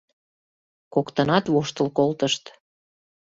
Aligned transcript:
Коктынат 0.93 1.45
воштыл 1.53 1.87
колтышт. 1.97 2.43